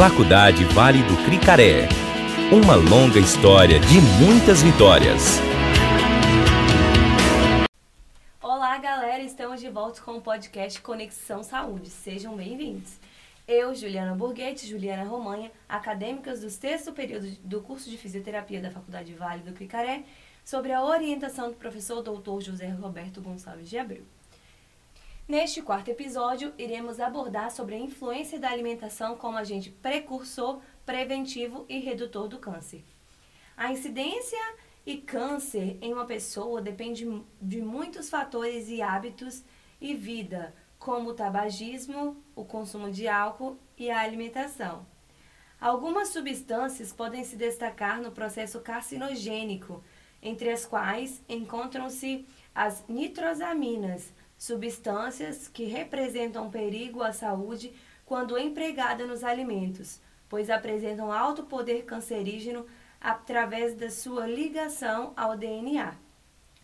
Faculdade 0.00 0.64
Vale 0.64 1.02
do 1.02 1.14
Cricaré. 1.26 1.86
Uma 2.50 2.74
longa 2.74 3.18
história 3.18 3.78
de 3.78 4.00
muitas 4.18 4.62
vitórias. 4.62 5.38
Olá, 8.40 8.78
galera! 8.78 9.22
Estamos 9.22 9.60
de 9.60 9.68
volta 9.68 10.00
com 10.00 10.12
o 10.12 10.22
podcast 10.22 10.80
Conexão 10.80 11.42
Saúde. 11.42 11.90
Sejam 11.90 12.34
bem-vindos. 12.34 12.94
Eu, 13.46 13.74
Juliana 13.74 14.14
Burguete, 14.14 14.66
Juliana 14.66 15.04
Romanha, 15.04 15.52
acadêmicas 15.68 16.40
do 16.40 16.48
sexto 16.48 16.92
período 16.92 17.36
do 17.44 17.60
curso 17.60 17.90
de 17.90 17.98
Fisioterapia 17.98 18.62
da 18.62 18.70
Faculdade 18.70 19.12
Vale 19.12 19.42
do 19.42 19.52
Cricaré, 19.52 20.04
sobre 20.42 20.72
a 20.72 20.82
orientação 20.82 21.50
do 21.50 21.56
professor 21.56 22.02
doutor 22.02 22.40
José 22.40 22.68
Roberto 22.68 23.20
Gonçalves 23.20 23.68
de 23.68 23.76
Abreu. 23.76 24.04
Neste 25.30 25.62
quarto 25.62 25.88
episódio, 25.88 26.52
iremos 26.58 26.98
abordar 26.98 27.52
sobre 27.52 27.76
a 27.76 27.78
influência 27.78 28.36
da 28.36 28.50
alimentação 28.50 29.16
como 29.16 29.38
agente 29.38 29.70
precursor, 29.70 30.60
preventivo 30.84 31.64
e 31.68 31.78
redutor 31.78 32.26
do 32.26 32.40
câncer. 32.40 32.82
A 33.56 33.70
incidência 33.70 34.40
e 34.84 34.96
câncer 34.96 35.78
em 35.80 35.92
uma 35.92 36.04
pessoa 36.04 36.60
depende 36.60 37.06
de 37.40 37.62
muitos 37.62 38.10
fatores 38.10 38.68
e 38.68 38.82
hábitos 38.82 39.44
e 39.80 39.94
vida, 39.94 40.52
como 40.80 41.10
o 41.10 41.14
tabagismo, 41.14 42.16
o 42.34 42.44
consumo 42.44 42.90
de 42.90 43.06
álcool 43.06 43.56
e 43.78 43.88
a 43.88 44.00
alimentação. 44.00 44.84
Algumas 45.60 46.08
substâncias 46.08 46.92
podem 46.92 47.22
se 47.22 47.36
destacar 47.36 48.02
no 48.02 48.10
processo 48.10 48.58
carcinogênico, 48.58 49.80
entre 50.20 50.50
as 50.50 50.66
quais 50.66 51.22
encontram-se 51.28 52.26
as 52.52 52.84
nitrosaminas, 52.88 54.12
substâncias 54.40 55.48
que 55.48 55.64
representam 55.64 56.50
perigo 56.50 57.02
à 57.02 57.12
saúde 57.12 57.74
quando 58.06 58.38
empregada 58.38 59.06
nos 59.06 59.22
alimentos, 59.22 60.00
pois 60.30 60.48
apresentam 60.48 61.12
alto 61.12 61.42
poder 61.42 61.84
cancerígeno 61.84 62.64
através 62.98 63.74
da 63.74 63.90
sua 63.90 64.26
ligação 64.26 65.12
ao 65.14 65.36
DNA. 65.36 65.94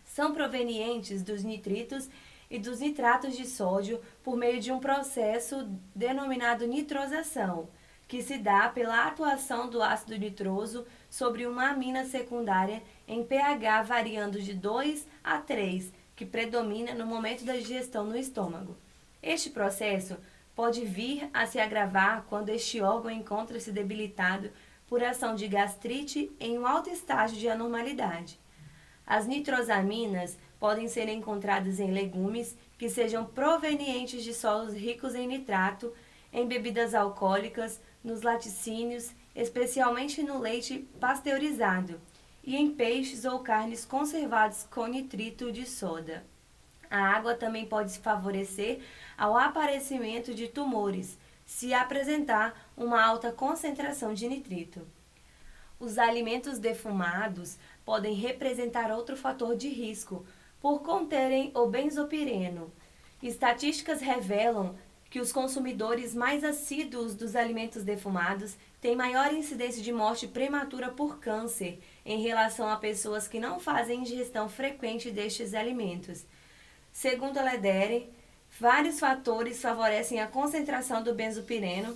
São 0.03 0.33
provenientes 0.33 1.21
dos 1.21 1.43
nitritos 1.43 2.09
e 2.49 2.57
dos 2.57 2.79
nitratos 2.79 3.37
de 3.37 3.45
sódio 3.45 4.01
por 4.23 4.35
meio 4.35 4.59
de 4.59 4.71
um 4.71 4.79
processo 4.79 5.69
denominado 5.93 6.65
nitrosação, 6.65 7.69
que 8.07 8.23
se 8.23 8.39
dá 8.39 8.69
pela 8.69 9.05
atuação 9.05 9.69
do 9.69 9.83
ácido 9.83 10.17
nitroso 10.17 10.83
sobre 11.11 11.45
uma 11.45 11.69
amina 11.69 12.05
secundária 12.05 12.81
em 13.07 13.23
pH 13.23 13.83
variando 13.83 14.41
de 14.41 14.55
2 14.55 15.05
a 15.23 15.37
3 15.37 15.93
que 16.17 16.25
predomina 16.25 16.95
no 16.95 17.05
momento 17.05 17.45
da 17.45 17.53
digestão 17.53 18.03
no 18.03 18.17
estômago. 18.17 18.75
Este 19.21 19.51
processo 19.51 20.17
pode 20.55 20.83
vir 20.83 21.29
a 21.31 21.45
se 21.45 21.59
agravar 21.59 22.25
quando 22.27 22.49
este 22.49 22.81
órgão 22.81 23.11
encontra-se 23.11 23.71
debilitado 23.71 24.49
por 24.87 25.03
ação 25.03 25.35
de 25.35 25.47
gastrite 25.47 26.31
em 26.39 26.57
um 26.57 26.65
alto 26.65 26.89
estágio 26.89 27.37
de 27.37 27.47
anormalidade. 27.47 28.39
As 29.05 29.27
nitrosaminas 29.27 30.37
podem 30.59 30.87
ser 30.87 31.07
encontradas 31.07 31.79
em 31.79 31.91
legumes 31.91 32.57
que 32.79 32.89
sejam 32.89 33.23
provenientes 33.23 34.23
de 34.23 34.33
solos 34.33 34.73
ricos 34.73 35.13
em 35.13 35.27
nitrato, 35.27 35.93
em 36.33 36.47
bebidas 36.47 36.95
alcoólicas, 36.95 37.79
nos 38.03 38.23
laticínios, 38.23 39.11
especialmente 39.35 40.23
no 40.23 40.39
leite 40.39 40.79
pasteurizado 40.99 42.01
e 42.47 42.55
em 42.55 42.71
peixes 42.71 43.25
ou 43.25 43.39
carnes 43.39 43.83
conservados 43.83 44.63
com 44.71 44.87
nitrito 44.87 45.51
de 45.51 45.65
soda. 45.65 46.25
A 46.89 46.97
água 46.97 47.35
também 47.35 47.65
pode 47.65 47.99
favorecer 47.99 48.79
ao 49.17 49.37
aparecimento 49.37 50.33
de 50.33 50.47
tumores, 50.47 51.17
se 51.45 51.73
apresentar 51.73 52.71
uma 52.77 53.03
alta 53.03 53.33
concentração 53.33 54.13
de 54.13 54.29
nitrito. 54.29 54.87
Os 55.77 55.97
alimentos 55.97 56.57
defumados 56.57 57.57
podem 57.83 58.13
representar 58.13 58.91
outro 58.91 59.17
fator 59.17 59.53
de 59.53 59.67
risco, 59.67 60.25
por 60.61 60.79
conterem 60.79 61.51
o 61.53 61.67
benzopireno. 61.67 62.71
Estatísticas 63.21 63.99
revelam 63.99 64.73
que 65.09 65.19
os 65.19 65.31
consumidores 65.31 66.13
mais 66.13 66.43
assíduos 66.43 67.13
dos 67.13 67.35
alimentos 67.35 67.83
defumados 67.83 68.55
têm 68.81 68.95
maior 68.95 69.33
incidência 69.33 69.81
de 69.81 69.91
morte 69.91 70.27
prematura 70.27 70.89
por 70.89 71.19
câncer 71.19 71.79
em 72.07 72.21
relação 72.21 72.69
a 72.69 72.77
pessoas 72.77 73.27
que 73.27 73.37
não 73.37 73.59
fazem 73.59 73.99
ingestão 74.01 74.47
frequente 74.47 75.11
destes 75.11 75.53
alimentos. 75.53 76.25
Segundo 76.89 77.37
a 77.37 77.43
Ledere, 77.43 78.09
vários 78.57 78.97
fatores 78.97 79.61
favorecem 79.61 80.21
a 80.21 80.27
concentração 80.27 81.03
do 81.03 81.13
benzopireno 81.13 81.93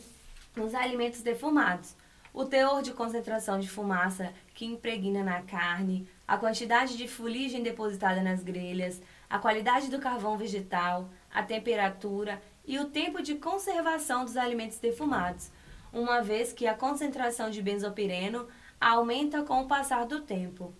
nos 0.53 0.75
alimentos 0.75 1.21
defumados. 1.21 1.95
O 2.33 2.43
teor 2.43 2.81
de 2.81 2.91
concentração 2.91 3.57
de 3.57 3.69
fumaça 3.69 4.33
que 4.53 4.65
impregna 4.65 5.23
na 5.23 5.43
carne, 5.43 6.05
a 6.27 6.37
quantidade 6.37 6.97
de 6.97 7.07
fuligem 7.07 7.63
depositada 7.63 8.21
nas 8.21 8.43
grelhas, 8.43 9.01
a 9.29 9.39
qualidade 9.39 9.89
do 9.89 9.99
carvão 9.99 10.37
vegetal, 10.37 11.09
a 11.33 11.41
temperatura 11.41 12.41
e 12.65 12.77
o 12.79 12.85
tempo 12.85 13.21
de 13.21 13.35
conservação 13.35 14.25
dos 14.25 14.35
alimentos 14.35 14.77
defumados, 14.77 15.49
uma 15.93 16.21
vez 16.21 16.51
que 16.51 16.67
a 16.67 16.73
concentração 16.73 17.49
de 17.49 17.61
benzopireno 17.61 18.45
aumenta 18.81 19.43
com 19.43 19.61
o 19.61 19.67
passar 19.67 20.07
do 20.07 20.21
tempo. 20.21 20.73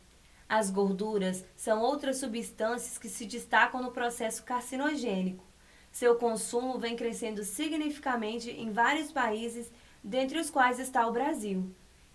As 0.50 0.72
gorduras 0.72 1.46
são 1.56 1.82
outras 1.82 2.18
substâncias 2.18 2.98
que 2.98 3.08
se 3.08 3.26
destacam 3.26 3.82
no 3.82 3.92
processo 3.92 4.44
carcinogênico. 4.44 5.46
Seu 5.92 6.16
consumo 6.16 6.80
vem 6.80 6.96
crescendo 6.96 7.44
significativamente 7.44 8.50
em 8.50 8.72
vários 8.72 9.12
países, 9.12 9.72
dentre 10.04 10.40
os 10.40 10.50
quais 10.50 10.80
está 10.80 11.06
o 11.06 11.12
Brasil. 11.12 11.70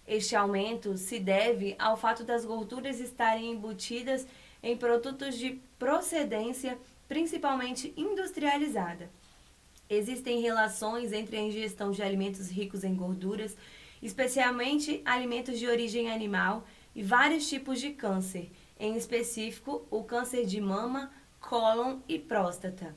Este 0.06 0.34
aumento 0.34 0.96
se 0.96 1.18
deve 1.18 1.76
ao 1.78 1.96
fato 1.96 2.24
das 2.24 2.44
gorduras 2.44 3.00
estarem 3.00 3.52
embutidas 3.52 4.26
em 4.62 4.76
produtos 4.76 5.38
de 5.38 5.60
procedência 5.78 6.76
principalmente 7.08 7.92
industrializada. 7.96 9.08
Existem 9.88 10.40
relações 10.40 11.12
entre 11.12 11.36
a 11.36 11.42
ingestão 11.42 11.92
de 11.92 12.02
alimentos 12.02 12.50
ricos 12.50 12.82
em 12.82 12.94
gorduras, 12.94 13.56
especialmente 14.02 15.02
alimentos 15.04 15.58
de 15.58 15.66
origem 15.66 16.10
animal, 16.10 16.66
e 16.94 17.02
vários 17.02 17.48
tipos 17.48 17.80
de 17.80 17.90
câncer, 17.90 18.50
em 18.80 18.96
específico 18.96 19.86
o 19.90 20.02
câncer 20.02 20.46
de 20.46 20.60
mama, 20.60 21.10
cólon 21.40 21.98
e 22.08 22.18
próstata. 22.18 22.96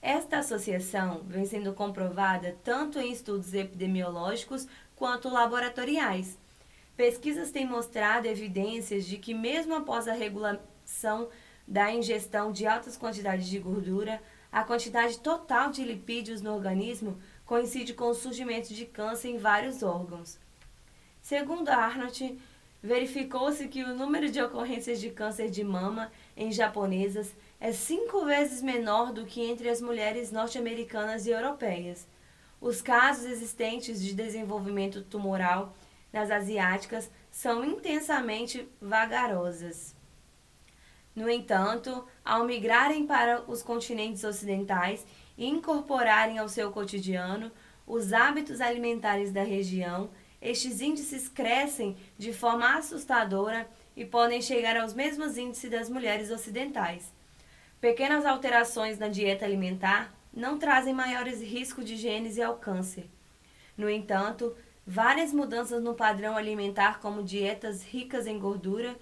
Esta 0.00 0.38
associação 0.38 1.22
vem 1.26 1.46
sendo 1.46 1.72
comprovada 1.72 2.56
tanto 2.62 2.98
em 2.98 3.12
estudos 3.12 3.54
epidemiológicos 3.54 4.66
quanto 4.96 5.28
laboratoriais. 5.28 6.38
Pesquisas 6.96 7.50
têm 7.50 7.66
mostrado 7.66 8.26
evidências 8.26 9.04
de 9.04 9.16
que, 9.18 9.34
mesmo 9.34 9.74
após 9.74 10.06
a 10.06 10.12
regulação 10.12 11.28
da 11.66 11.92
ingestão 11.92 12.52
de 12.52 12.66
altas 12.66 12.96
quantidades 12.96 13.46
de 13.46 13.58
gordura, 13.58 14.22
a 14.52 14.62
quantidade 14.62 15.18
total 15.18 15.70
de 15.70 15.82
lipídios 15.84 16.40
no 16.40 16.54
organismo 16.54 17.18
coincide 17.44 17.94
com 17.94 18.08
o 18.08 18.14
surgimento 18.14 18.72
de 18.72 18.86
câncer 18.86 19.28
em 19.28 19.38
vários 19.38 19.82
órgãos. 19.82 20.38
Segundo 21.20 21.68
Arnott, 21.68 22.38
verificou-se 22.82 23.66
que 23.68 23.82
o 23.82 23.94
número 23.94 24.30
de 24.30 24.42
ocorrências 24.42 25.00
de 25.00 25.10
câncer 25.10 25.50
de 25.50 25.64
mama 25.64 26.12
em 26.36 26.52
japonesas 26.52 27.32
é 27.58 27.72
cinco 27.72 28.24
vezes 28.26 28.60
menor 28.60 29.12
do 29.12 29.24
que 29.24 29.40
entre 29.40 29.68
as 29.68 29.80
mulheres 29.80 30.30
norte-americanas 30.30 31.26
e 31.26 31.30
europeias. 31.30 32.06
Os 32.60 32.82
casos 32.82 33.24
existentes 33.24 34.02
de 34.02 34.14
desenvolvimento 34.14 35.02
tumoral 35.02 35.74
nas 36.12 36.30
asiáticas 36.30 37.10
são 37.30 37.64
intensamente 37.64 38.68
vagarosas. 38.80 39.94
No 41.14 41.30
entanto, 41.30 42.04
ao 42.24 42.44
migrarem 42.44 43.06
para 43.06 43.42
os 43.48 43.62
continentes 43.62 44.24
ocidentais 44.24 45.06
incorporarem 45.36 46.38
ao 46.38 46.48
seu 46.48 46.70
cotidiano 46.70 47.50
os 47.86 48.12
hábitos 48.12 48.60
alimentares 48.60 49.32
da 49.32 49.42
região, 49.42 50.10
estes 50.40 50.80
índices 50.80 51.28
crescem 51.28 51.96
de 52.18 52.32
forma 52.32 52.76
assustadora 52.76 53.68
e 53.96 54.04
podem 54.04 54.42
chegar 54.42 54.76
aos 54.76 54.94
mesmos 54.94 55.36
índices 55.36 55.70
das 55.70 55.88
mulheres 55.88 56.30
ocidentais. 56.30 57.12
Pequenas 57.80 58.24
alterações 58.24 58.98
na 58.98 59.08
dieta 59.08 59.44
alimentar 59.44 60.14
não 60.32 60.58
trazem 60.58 60.92
maiores 60.94 61.40
riscos 61.40 61.84
de 61.84 61.96
gênese 61.96 62.42
ao 62.42 62.56
câncer. 62.56 63.08
No 63.76 63.88
entanto, 63.88 64.56
várias 64.86 65.32
mudanças 65.32 65.82
no 65.82 65.94
padrão 65.94 66.36
alimentar, 66.36 67.00
como 67.00 67.22
dietas 67.22 67.82
ricas 67.82 68.26
em 68.26 68.38
gordura, 68.38 68.96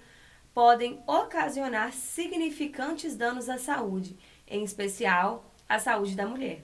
podem 0.53 1.01
ocasionar 1.07 1.91
significantes 1.93 3.15
danos 3.15 3.49
à 3.49 3.57
saúde, 3.57 4.15
em 4.47 4.63
especial 4.63 5.52
à 5.73 5.79
saúde 5.79 6.15
da 6.15 6.27
mulher. 6.27 6.63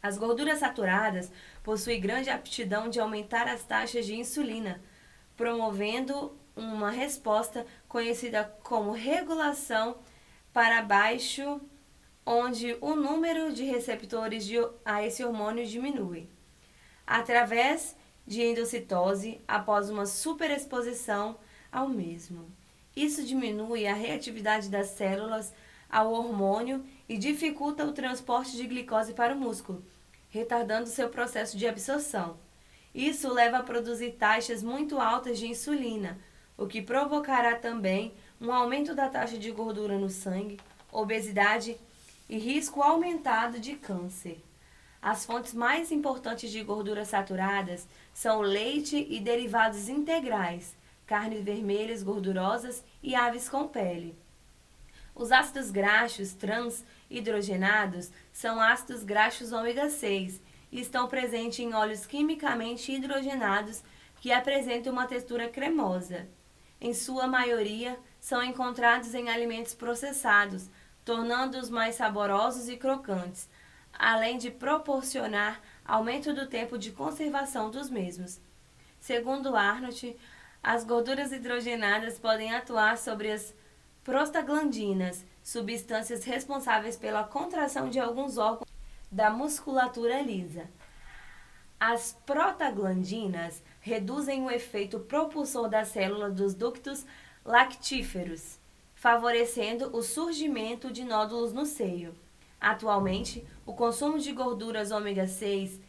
As 0.00 0.16
gorduras 0.16 0.60
saturadas 0.60 1.32
possuem 1.64 2.00
grande 2.00 2.30
aptidão 2.30 2.88
de 2.88 3.00
aumentar 3.00 3.48
as 3.48 3.64
taxas 3.64 4.06
de 4.06 4.14
insulina, 4.14 4.80
promovendo 5.36 6.38
uma 6.54 6.90
resposta 6.90 7.66
conhecida 7.88 8.44
como 8.62 8.92
regulação 8.92 9.96
para 10.52 10.80
baixo, 10.80 11.60
onde 12.24 12.76
o 12.80 12.94
número 12.94 13.52
de 13.52 13.64
receptores 13.64 14.46
de, 14.46 14.58
a 14.84 15.04
esse 15.04 15.24
hormônio 15.24 15.66
diminui. 15.66 16.28
Através 17.04 17.96
de 18.24 18.42
endocitose 18.42 19.40
após 19.48 19.90
uma 19.90 20.06
superexposição 20.06 21.36
ao 21.72 21.88
mesmo. 21.88 22.48
Isso 22.94 23.24
diminui 23.24 23.88
a 23.88 23.94
reatividade 23.94 24.68
das 24.68 24.88
células 24.90 25.52
ao 25.90 26.12
hormônio 26.12 26.84
e 27.10 27.18
dificulta 27.18 27.84
o 27.84 27.92
transporte 27.92 28.56
de 28.56 28.64
glicose 28.68 29.14
para 29.14 29.34
o 29.34 29.36
músculo, 29.36 29.84
retardando 30.28 30.88
seu 30.88 31.08
processo 31.08 31.58
de 31.58 31.66
absorção. 31.66 32.36
Isso 32.94 33.28
leva 33.32 33.56
a 33.56 33.62
produzir 33.64 34.12
taxas 34.12 34.62
muito 34.62 34.96
altas 34.96 35.36
de 35.36 35.48
insulina, 35.48 36.16
o 36.56 36.68
que 36.68 36.80
provocará 36.80 37.56
também 37.56 38.14
um 38.40 38.52
aumento 38.52 38.94
da 38.94 39.08
taxa 39.08 39.36
de 39.36 39.50
gordura 39.50 39.98
no 39.98 40.08
sangue, 40.08 40.60
obesidade 40.92 41.76
e 42.28 42.38
risco 42.38 42.80
aumentado 42.80 43.58
de 43.58 43.74
câncer. 43.74 44.40
As 45.02 45.26
fontes 45.26 45.52
mais 45.52 45.90
importantes 45.90 46.48
de 46.48 46.62
gorduras 46.62 47.08
saturadas 47.08 47.88
são 48.14 48.40
leite 48.40 49.04
e 49.10 49.18
derivados 49.18 49.88
integrais, 49.88 50.76
carnes 51.08 51.42
vermelhas 51.42 52.04
gordurosas 52.04 52.84
e 53.02 53.16
aves 53.16 53.48
com 53.48 53.66
pele. 53.66 54.16
Os 55.20 55.32
ácidos 55.32 55.70
graxos 55.70 56.32
trans 56.32 56.84
hidrogenados 57.10 58.10
são 58.32 58.60
ácidos 58.60 59.02
graxos 59.02 59.52
ômega 59.52 59.90
6 59.90 60.40
e 60.70 60.80
estão 60.80 61.08
presentes 61.08 61.58
em 61.58 61.74
óleos 61.74 62.06
quimicamente 62.06 62.92
hidrogenados 62.92 63.82
que 64.20 64.32
apresentam 64.32 64.92
uma 64.92 65.06
textura 65.06 65.48
cremosa. 65.48 66.28
Em 66.80 66.94
sua 66.94 67.26
maioria, 67.26 67.98
são 68.20 68.42
encontrados 68.42 69.14
em 69.14 69.28
alimentos 69.28 69.74
processados, 69.74 70.70
tornando-os 71.04 71.68
mais 71.68 71.96
saborosos 71.96 72.68
e 72.68 72.76
crocantes, 72.76 73.48
além 73.92 74.38
de 74.38 74.50
proporcionar 74.50 75.60
aumento 75.84 76.32
do 76.32 76.46
tempo 76.46 76.78
de 76.78 76.92
conservação 76.92 77.70
dos 77.70 77.90
mesmos. 77.90 78.40
Segundo 79.00 79.56
Arnott, 79.56 80.16
as 80.62 80.84
gorduras 80.84 81.32
hidrogenadas 81.32 82.18
podem 82.18 82.54
atuar 82.54 82.98
sobre 82.98 83.32
as 83.32 83.54
prostaglandinas, 84.04 85.24
substâncias 85.42 86.24
responsáveis 86.24 86.96
pela 86.96 87.24
contração 87.24 87.88
de 87.88 87.98
alguns 87.98 88.38
órgãos 88.38 88.68
da 89.10 89.30
musculatura 89.30 90.20
lisa. 90.22 90.68
As 91.78 92.16
prostaglandinas 92.26 93.62
reduzem 93.80 94.44
o 94.44 94.50
efeito 94.50 95.00
propulsor 95.00 95.68
da 95.68 95.84
célula 95.84 96.30
dos 96.30 96.54
ductos 96.54 97.06
lactíferos, 97.44 98.58
favorecendo 98.94 99.96
o 99.96 100.02
surgimento 100.02 100.92
de 100.92 101.04
nódulos 101.04 101.52
no 101.52 101.64
seio. 101.64 102.14
Atualmente, 102.60 103.46
o 103.64 103.72
consumo 103.72 104.18
de 104.18 104.30
gorduras 104.32 104.90
ômega 104.90 105.26
6 105.26 105.80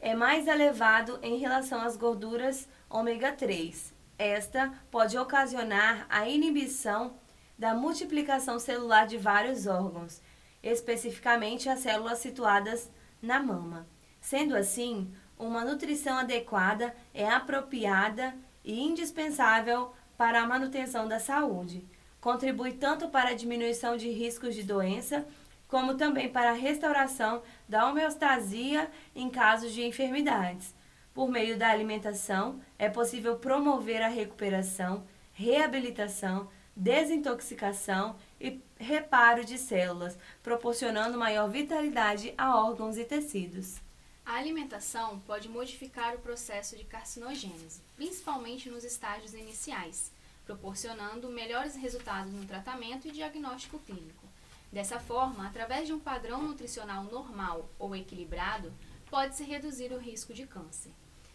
é 0.00 0.14
mais 0.14 0.46
elevado 0.46 1.18
em 1.22 1.36
relação 1.38 1.80
às 1.80 1.96
gorduras 1.96 2.66
ômega 2.88 3.32
3. 3.32 3.92
Esta 4.18 4.72
pode 4.90 5.18
ocasionar 5.18 6.06
a 6.08 6.26
inibição 6.26 7.14
da 7.58 7.74
multiplicação 7.74 8.58
celular 8.58 9.06
de 9.06 9.16
vários 9.16 9.66
órgãos, 9.66 10.20
especificamente 10.62 11.68
as 11.68 11.80
células 11.80 12.18
situadas 12.18 12.90
na 13.20 13.40
mama. 13.40 13.86
Sendo 14.20 14.56
assim, 14.56 15.12
uma 15.38 15.64
nutrição 15.64 16.18
adequada 16.18 16.94
é 17.12 17.28
apropriada 17.28 18.34
e 18.64 18.80
indispensável 18.80 19.92
para 20.16 20.42
a 20.42 20.46
manutenção 20.46 21.06
da 21.06 21.18
saúde. 21.18 21.86
Contribui 22.20 22.72
tanto 22.72 23.08
para 23.08 23.30
a 23.30 23.34
diminuição 23.34 23.96
de 23.96 24.08
riscos 24.08 24.54
de 24.54 24.62
doença, 24.62 25.26
como 25.68 25.94
também 25.94 26.28
para 26.28 26.50
a 26.50 26.54
restauração 26.54 27.42
da 27.68 27.86
homeostasia 27.88 28.90
em 29.14 29.28
casos 29.28 29.72
de 29.72 29.82
enfermidades. 29.82 30.74
Por 31.12 31.28
meio 31.28 31.58
da 31.58 31.68
alimentação, 31.68 32.60
é 32.78 32.88
possível 32.88 33.36
promover 33.36 34.02
a 34.02 34.08
recuperação, 34.08 35.04
reabilitação, 35.32 36.48
desintoxicação 36.76 38.16
e 38.40 38.60
reparo 38.76 39.44
de 39.44 39.58
células, 39.58 40.18
proporcionando 40.42 41.18
maior 41.18 41.48
vitalidade 41.48 42.34
a 42.36 42.58
órgãos 42.58 42.96
e 42.96 43.04
tecidos. 43.04 43.80
A 44.26 44.36
alimentação 44.36 45.20
pode 45.20 45.48
modificar 45.48 46.14
o 46.14 46.18
processo 46.18 46.76
de 46.76 46.84
carcinogênese, 46.84 47.82
principalmente 47.94 48.70
nos 48.70 48.82
estágios 48.82 49.34
iniciais, 49.34 50.10
proporcionando 50.46 51.28
melhores 51.28 51.76
resultados 51.76 52.32
no 52.32 52.44
tratamento 52.46 53.06
e 53.06 53.12
diagnóstico 53.12 53.78
clínico. 53.80 54.24
Dessa 54.72 54.98
forma, 54.98 55.46
através 55.46 55.86
de 55.86 55.92
um 55.92 56.00
padrão 56.00 56.42
nutricional 56.42 57.04
normal 57.04 57.68
ou 57.78 57.94
equilibrado, 57.94 58.72
pode-se 59.08 59.44
reduzir 59.44 59.92
o 59.92 59.98
risco 59.98 60.34
de 60.34 60.46
câncer. 60.46 60.90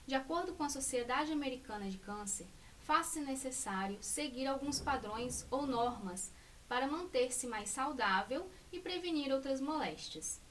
De 0.06 0.16
acordo 0.16 0.54
com 0.54 0.64
a 0.64 0.70
Sociedade 0.70 1.32
Americana 1.32 1.90
de 1.90 1.98
Câncer, 2.00 2.48
faz-se 2.90 3.20
necessário 3.20 4.00
seguir 4.02 4.48
alguns 4.48 4.80
padrões 4.80 5.46
ou 5.52 5.68
normas 5.68 6.34
para 6.68 6.88
manter-se 6.88 7.46
mais 7.46 7.70
saudável 7.70 8.50
e 8.72 8.80
prevenir 8.80 9.32
outras 9.32 9.62
moléstias. 9.62 10.42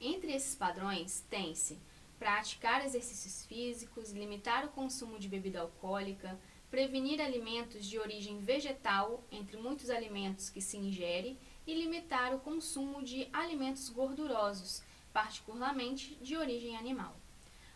Entre 0.00 0.32
esses 0.32 0.56
padrões, 0.56 1.24
tem-se 1.30 1.78
praticar 2.18 2.84
exercícios 2.84 3.46
físicos, 3.46 4.10
limitar 4.10 4.64
o 4.66 4.70
consumo 4.70 5.16
de 5.16 5.28
bebida 5.28 5.60
alcoólica, 5.60 6.36
prevenir 6.72 7.22
alimentos 7.22 7.86
de 7.86 8.00
origem 8.00 8.40
vegetal, 8.40 9.22
entre 9.30 9.56
muitos 9.56 9.90
alimentos 9.90 10.50
que 10.50 10.60
se 10.60 10.76
ingere, 10.76 11.38
e 11.68 11.72
limitar 11.72 12.34
o 12.34 12.40
consumo 12.40 13.00
de 13.00 13.28
alimentos 13.32 13.88
gordurosos, 13.90 14.82
particularmente 15.12 16.16
de 16.16 16.36
origem 16.36 16.76
animal. 16.76 17.19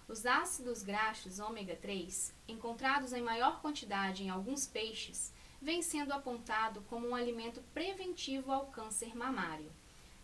Os 0.06 0.27
ácidos 0.27 0.83
graxos 0.83 1.39
ômega 1.39 1.75
3, 1.77 2.35
encontrados 2.47 3.12
em 3.12 3.23
maior 3.23 3.61
quantidade 3.61 4.23
em 4.23 4.29
alguns 4.29 4.67
peixes, 4.67 5.33
vêm 5.62 5.81
sendo 5.81 6.12
apontado 6.12 6.83
como 6.83 7.09
um 7.09 7.15
alimento 7.15 7.62
preventivo 7.73 8.53
ao 8.53 8.67
câncer 8.67 9.17
mamário. 9.17 9.73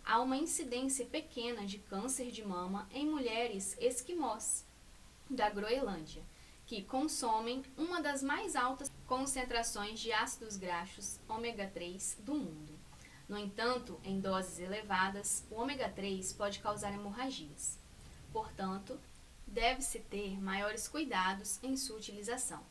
Há 0.05 0.21
uma 0.21 0.37
incidência 0.37 1.07
pequena 1.07 1.65
de 1.65 1.79
câncer 1.79 2.31
de 2.31 2.45
mama 2.45 2.89
em 2.93 3.07
mulheres 3.07 3.77
esquimós 3.81 4.67
da 5.29 5.49
Groenlândia 5.49 6.23
que 6.71 6.83
consomem 6.83 7.65
uma 7.77 8.01
das 8.01 8.23
mais 8.23 8.55
altas 8.55 8.93
concentrações 9.05 9.99
de 9.99 10.13
ácidos 10.13 10.57
graxos 10.57 11.19
ômega 11.29 11.67
3 11.67 12.19
do 12.21 12.35
mundo. 12.37 12.79
No 13.29 13.37
entanto, 13.37 13.99
em 14.05 14.21
doses 14.21 14.61
elevadas, 14.61 15.45
o 15.51 15.57
ômega 15.57 15.89
3 15.89 16.33
pode 16.35 16.61
causar 16.61 16.93
hemorragias. 16.93 17.77
Portanto, 18.33 18.97
deve-se 19.47 19.99
ter 20.01 20.41
maiores 20.41 20.89
cuidados 20.89 21.59
em 21.63 21.77
sua 21.77 21.97
utilização. 21.97 22.65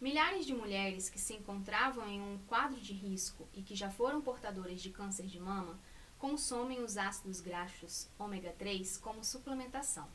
Milhares 0.00 0.46
de 0.46 0.54
mulheres 0.54 1.10
que 1.10 1.18
se 1.18 1.34
encontravam 1.34 2.08
em 2.08 2.20
um 2.20 2.38
quadro 2.46 2.80
de 2.80 2.92
risco 2.92 3.46
e 3.52 3.62
que 3.62 3.74
já 3.74 3.90
foram 3.90 4.22
portadoras 4.22 4.80
de 4.80 4.90
câncer 4.90 5.26
de 5.26 5.38
mama 5.38 5.78
consomem 6.18 6.82
os 6.82 6.96
ácidos 6.96 7.40
graxos 7.40 8.08
ômega 8.18 8.54
3 8.58 8.98
como 8.98 9.24
suplementação. 9.24 10.08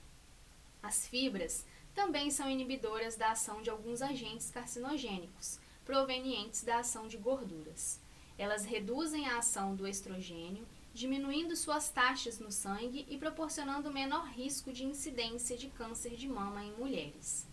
As 0.81 1.07
fibras 1.07 1.65
também 1.95 2.29
são 2.29 2.49
inibidoras 2.49 3.15
da 3.15 3.31
ação 3.31 3.61
de 3.61 3.69
alguns 3.69 4.01
agentes 4.01 4.51
carcinogênicos, 4.51 5.59
provenientes 5.85 6.63
da 6.63 6.79
ação 6.79 7.07
de 7.07 7.17
gorduras. 7.17 7.99
Elas 8.37 8.65
reduzem 8.65 9.27
a 9.27 9.37
ação 9.37 9.75
do 9.75 9.87
estrogênio, 9.87 10.67
diminuindo 10.95 11.55
suas 11.55 11.91
taxas 11.91 12.39
no 12.39 12.51
sangue 12.51 13.05
e 13.07 13.19
proporcionando 13.19 13.93
menor 13.93 14.25
risco 14.29 14.73
de 14.73 14.83
incidência 14.83 15.55
de 15.55 15.67
câncer 15.67 16.15
de 16.15 16.27
mama 16.27 16.63
em 16.63 16.71
mulheres. 16.71 17.45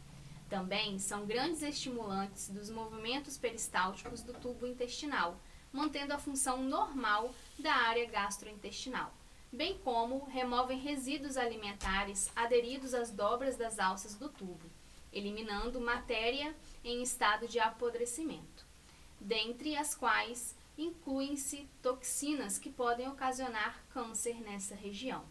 Também 0.48 0.98
são 0.98 1.26
grandes 1.26 1.62
estimulantes 1.62 2.48
dos 2.48 2.70
movimentos 2.70 3.36
peristálticos 3.36 4.22
do 4.22 4.32
tubo 4.32 4.66
intestinal, 4.66 5.36
mantendo 5.70 6.14
a 6.14 6.18
função 6.18 6.62
normal 6.62 7.34
da 7.58 7.74
área 7.74 8.08
gastrointestinal 8.08 9.12
bem 9.52 9.76
como 9.84 10.24
removem 10.24 10.78
resíduos 10.78 11.36
alimentares 11.36 12.32
aderidos 12.34 12.94
às 12.94 13.10
dobras 13.10 13.54
das 13.54 13.78
alças 13.78 14.14
do 14.14 14.30
tubo, 14.30 14.70
eliminando 15.12 15.78
matéria 15.78 16.56
em 16.82 17.02
estado 17.02 17.46
de 17.46 17.60
apodrecimento, 17.60 18.64
dentre 19.20 19.76
as 19.76 19.94
quais 19.94 20.56
incluem-se 20.76 21.68
toxinas 21.82 22.58
que 22.58 22.70
podem 22.70 23.08
ocasionar 23.08 23.84
câncer 23.90 24.40
nessa 24.40 24.74
região. 24.74 25.24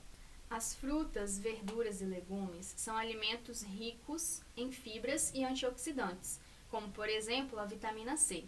As 0.49 0.75
frutas, 0.75 1.39
verduras 1.39 2.01
e 2.01 2.05
legumes 2.05 2.73
são 2.77 2.97
alimentos 2.97 3.63
ricos 3.63 4.41
em 4.55 4.71
fibras 4.71 5.31
e 5.33 5.45
antioxidantes, 5.45 6.39
como 6.69 6.91
por 6.91 7.07
exemplo 7.07 7.57
a 7.57 7.65
vitamina 7.65 8.17
C. 8.17 8.45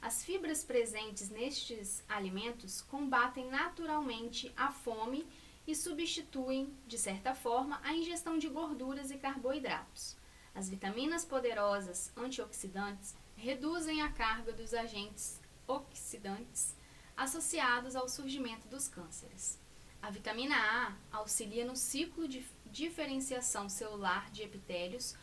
As 0.00 0.24
fibras 0.24 0.64
presentes 0.64 1.28
nestes 1.28 2.02
alimentos 2.08 2.80
combatem 2.82 3.48
naturalmente 3.48 4.52
a 4.56 4.70
fome 4.70 5.26
e 5.66 5.74
substituem, 5.74 6.72
de 6.86 6.96
certa 6.96 7.34
forma, 7.34 7.80
a 7.82 7.92
ingestão 7.92 8.38
de 8.38 8.48
gorduras 8.48 9.10
e 9.10 9.18
carboidratos. 9.18 10.16
As 10.54 10.68
vitaminas 10.68 11.24
poderosas 11.24 12.12
antioxidantes 12.16 13.14
reduzem 13.36 14.02
a 14.02 14.10
carga 14.10 14.52
dos 14.52 14.72
agentes 14.72 15.39
oxidantes 15.70 16.74
associados 17.16 17.94
ao 17.94 18.08
surgimento 18.08 18.66
dos 18.68 18.88
cânceres. 18.88 19.58
A 20.02 20.10
vitamina 20.10 20.56
A 20.56 21.18
auxilia 21.18 21.64
no 21.64 21.76
ciclo 21.76 22.26
de 22.26 22.44
diferenciação 22.66 23.68
celular 23.68 24.30
de 24.30 24.42
epitélios 24.42 25.14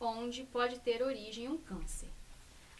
onde 0.00 0.44
pode 0.44 0.78
ter 0.80 1.02
origem 1.02 1.48
um 1.48 1.58
câncer. 1.58 2.08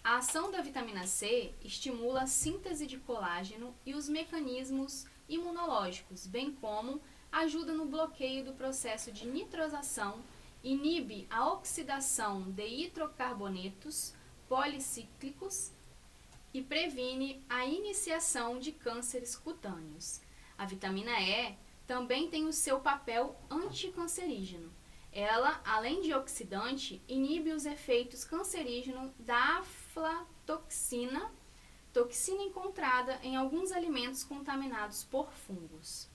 A 0.02 0.18
ação 0.18 0.50
da 0.50 0.62
vitamina 0.62 1.06
C 1.06 1.52
estimula 1.62 2.22
a 2.22 2.26
síntese 2.26 2.86
de 2.86 2.98
colágeno 2.98 3.75
e 3.84 3.94
os 3.94 4.08
mecanismos 4.08 5.06
imunológicos, 5.28 6.26
bem 6.26 6.52
como 6.52 7.00
ajuda 7.30 7.72
no 7.72 7.86
bloqueio 7.86 8.44
do 8.44 8.52
processo 8.52 9.10
de 9.10 9.26
nitrosação, 9.26 10.22
inibe 10.62 11.26
a 11.28 11.52
oxidação 11.52 12.42
de 12.42 12.66
hidrocarbonetos 12.66 14.14
policíclicos 14.48 15.72
e 16.56 16.62
previne 16.62 17.44
a 17.50 17.66
iniciação 17.66 18.58
de 18.58 18.72
cânceres 18.72 19.36
cutâneos. 19.36 20.22
A 20.56 20.64
vitamina 20.64 21.20
E 21.20 21.54
também 21.86 22.30
tem 22.30 22.46
o 22.46 22.52
seu 22.52 22.80
papel 22.80 23.36
anticancerígeno. 23.50 24.72
Ela, 25.12 25.60
além 25.66 26.00
de 26.00 26.14
oxidante, 26.14 27.02
inibe 27.06 27.52
os 27.52 27.66
efeitos 27.66 28.25
cancerígenos 28.25 29.12
da 29.18 29.58
aflatoxina, 29.58 31.30
toxina 31.92 32.42
encontrada 32.42 33.20
em 33.22 33.36
alguns 33.36 33.70
alimentos 33.70 34.25
contaminados 34.25 35.04
por 35.04 35.30
fungos. 35.30 36.08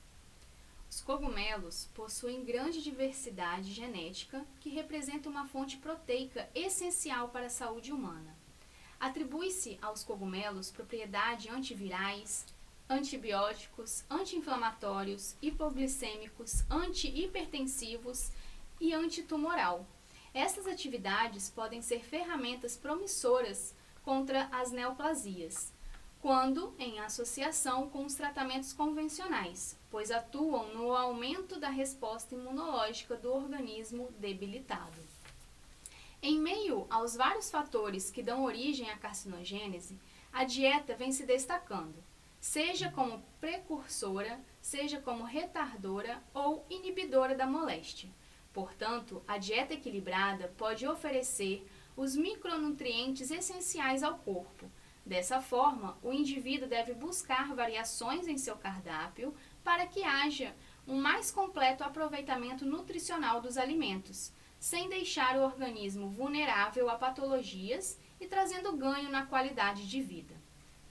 Os 0.90 1.02
cogumelos 1.02 1.88
possuem 1.94 2.44
grande 2.44 2.82
diversidade 2.82 3.72
genética 3.72 4.44
que 4.60 4.72
representa 4.72 5.30
uma 5.30 5.48
fonte 5.48 5.78
proteica 5.78 6.50
essencial 6.56 7.30
para 7.30 7.46
a 7.46 7.50
saúde 7.50 7.92
humana. 7.92 8.41
Atribui-se 9.02 9.80
aos 9.82 10.04
cogumelos 10.04 10.70
propriedades 10.70 11.52
antivirais, 11.52 12.46
antibióticos, 12.88 14.04
anti-inflamatórios, 14.08 15.36
hipoglicêmicos, 15.42 16.64
anti-hipertensivos 16.70 18.30
e 18.80 18.94
antitumoral. 18.94 19.88
Essas 20.36 20.68
atividades 20.68 21.50
podem 21.50 21.82
ser 21.82 22.04
ferramentas 22.04 22.78
promissoras 22.78 23.74
contra 24.04 24.48
as 24.52 24.72
neoplasias, 24.72 25.74
quando 26.22 26.72
em 26.78 27.00
associação 27.00 27.90
com 27.90 28.06
os 28.06 28.14
tratamentos 28.14 28.72
convencionais, 28.72 29.76
pois 29.90 30.12
atuam 30.12 30.76
no 30.76 30.94
aumento 30.94 31.60
da 31.60 31.70
resposta 31.70 32.36
imunológica 32.36 33.16
do 33.18 33.34
organismo 33.34 34.12
debilitado. 34.20 35.11
Em 36.24 36.40
meio 36.40 36.86
aos 36.88 37.16
vários 37.16 37.50
fatores 37.50 38.12
que 38.12 38.22
dão 38.22 38.44
origem 38.44 38.92
à 38.92 38.96
carcinogênese, 38.96 40.00
a 40.32 40.44
dieta 40.44 40.96
vem 40.96 41.12
se 41.12 41.26
destacando, 41.26 41.96
seja 42.40 42.92
como 42.92 43.24
precursora, 43.40 44.40
seja 44.62 45.02
como 45.02 45.24
retardora 45.24 46.22
ou 46.32 46.64
inibidora 46.70 47.34
da 47.34 47.48
moléstia. 47.48 48.08
Portanto, 48.54 49.24
a 49.28 49.40
dieta 49.40 49.74
equilibrada 49.74 50.54
pode 50.58 50.86
oferecer 50.88 51.68
os 51.98 52.16
micronutrientes 52.16 53.32
essenciais 53.32 54.04
ao 54.04 54.20
corpo. 54.20 54.72
Dessa 55.04 55.42
forma, 55.42 55.98
o 56.04 56.14
indivíduo 56.14 56.70
deve 56.70 56.94
buscar 56.94 57.56
variações 57.56 58.28
em 58.28 58.38
seu 58.38 58.56
cardápio 58.56 59.34
para 59.64 59.88
que 59.88 60.04
haja 60.04 60.56
um 60.88 61.02
mais 61.02 61.32
completo 61.32 61.84
aproveitamento 61.84 62.64
nutricional 62.64 63.42
dos 63.42 63.58
alimentos, 63.58 64.32
sem 64.62 64.88
deixar 64.88 65.40
o 65.40 65.44
organismo 65.44 66.08
vulnerável 66.12 66.88
a 66.88 66.96
patologias 66.96 68.00
e 68.20 68.28
trazendo 68.28 68.78
ganho 68.78 69.10
na 69.10 69.26
qualidade 69.26 69.90
de 69.90 70.00
vida. 70.04 70.36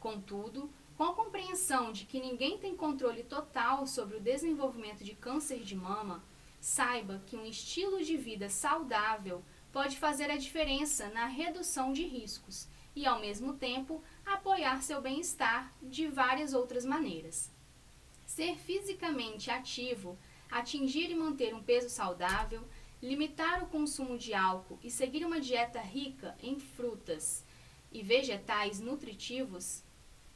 Contudo, 0.00 0.68
com 0.96 1.04
a 1.04 1.14
compreensão 1.14 1.92
de 1.92 2.04
que 2.04 2.18
ninguém 2.18 2.58
tem 2.58 2.76
controle 2.76 3.22
total 3.22 3.86
sobre 3.86 4.16
o 4.16 4.20
desenvolvimento 4.20 5.04
de 5.04 5.14
câncer 5.14 5.60
de 5.60 5.76
mama, 5.76 6.20
saiba 6.60 7.22
que 7.28 7.36
um 7.36 7.46
estilo 7.46 8.02
de 8.02 8.16
vida 8.16 8.48
saudável 8.48 9.40
pode 9.72 9.96
fazer 9.96 10.32
a 10.32 10.36
diferença 10.36 11.08
na 11.10 11.26
redução 11.26 11.92
de 11.92 12.02
riscos 12.02 12.66
e, 12.96 13.06
ao 13.06 13.20
mesmo 13.20 13.52
tempo, 13.54 14.02
apoiar 14.26 14.82
seu 14.82 15.00
bem-estar 15.00 15.72
de 15.80 16.08
várias 16.08 16.54
outras 16.54 16.84
maneiras. 16.84 17.48
Ser 18.26 18.56
fisicamente 18.56 19.48
ativo, 19.48 20.18
atingir 20.50 21.08
e 21.10 21.14
manter 21.14 21.54
um 21.54 21.62
peso 21.62 21.88
saudável, 21.88 22.66
limitar 23.02 23.62
o 23.62 23.66
consumo 23.66 24.18
de 24.18 24.34
álcool 24.34 24.78
e 24.82 24.90
seguir 24.90 25.24
uma 25.24 25.40
dieta 25.40 25.80
rica 25.80 26.36
em 26.42 26.58
frutas 26.58 27.44
e 27.90 28.02
vegetais 28.02 28.80
nutritivos 28.80 29.82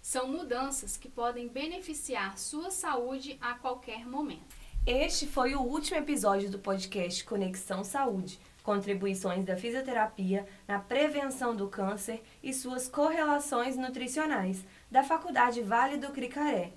são 0.00 0.28
mudanças 0.28 0.96
que 0.96 1.08
podem 1.08 1.48
beneficiar 1.48 2.36
sua 2.38 2.70
saúde 2.70 3.38
a 3.40 3.54
qualquer 3.54 4.06
momento. 4.06 4.54
Este 4.86 5.26
foi 5.26 5.54
o 5.54 5.62
último 5.62 5.98
episódio 5.98 6.50
do 6.50 6.58
podcast 6.58 7.24
Conexão 7.24 7.82
Saúde 7.82 8.38
contribuições 8.64 9.44
da 9.44 9.56
fisioterapia 9.56 10.48
na 10.66 10.80
prevenção 10.80 11.54
do 11.54 11.68
câncer 11.68 12.24
e 12.42 12.52
suas 12.52 12.88
correlações 12.88 13.76
nutricionais, 13.76 14.64
da 14.90 15.04
Faculdade 15.04 15.60
Vale 15.60 15.98
do 15.98 16.10
Cricaré, 16.10 16.72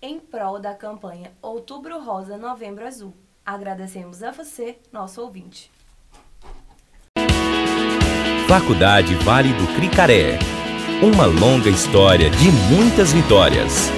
em 0.00 0.18
prol 0.18 0.58
da 0.58 0.74
campanha 0.74 1.32
Outubro 1.42 2.02
Rosa, 2.02 2.38
Novembro 2.38 2.86
Azul. 2.86 3.14
Agradecemos 3.44 4.22
a 4.22 4.30
você, 4.30 4.78
nosso 4.90 5.20
ouvinte. 5.20 5.70
Faculdade 8.48 9.14
Vale 9.16 9.52
do 9.52 9.66
Cricaré. 9.74 10.38
Uma 11.02 11.26
longa 11.26 11.68
história 11.68 12.30
de 12.30 12.50
muitas 12.72 13.12
vitórias. 13.12 13.90